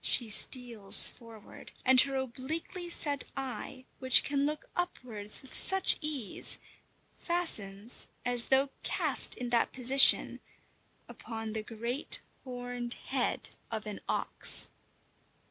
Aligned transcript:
She 0.00 0.30
steals 0.30 1.04
forward, 1.04 1.72
and 1.84 2.00
her 2.00 2.16
obliquely 2.16 2.88
set 2.88 3.24
eye, 3.36 3.84
which 3.98 4.24
can 4.24 4.46
look 4.46 4.70
upwards 4.74 5.42
with 5.42 5.54
such 5.54 5.98
ease, 6.00 6.56
fastens, 7.18 8.08
as 8.24 8.46
though 8.46 8.70
cast 8.82 9.34
in 9.34 9.50
that 9.50 9.72
position, 9.74 10.40
upon 11.06 11.52
the 11.52 11.62
great 11.62 12.20
horned 12.44 12.94
head 12.94 13.56
of 13.70 13.84
an 13.84 14.00
ox. 14.08 14.70